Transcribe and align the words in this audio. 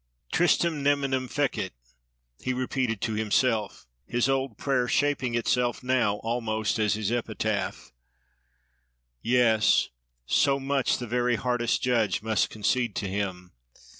Tristem 0.33 0.81
neminen 0.81 1.27
fecit+—he 1.29 2.53
repeated 2.53 3.01
to 3.01 3.13
himself; 3.13 3.85
his 4.07 4.27
old 4.27 4.57
prayer 4.57 4.87
shaping 4.87 5.35
itself 5.35 5.83
now 5.83 6.15
almost 6.23 6.79
as 6.79 6.95
his 6.95 7.11
epitaph. 7.11 7.91
Yes! 9.21 9.89
so 10.25 10.59
much 10.59 10.97
the 10.97 11.05
very 11.05 11.35
hardest 11.35 11.83
judge 11.83 12.23
must 12.23 12.49
concede 12.49 12.95
to 12.95 13.07
him. 13.07 13.51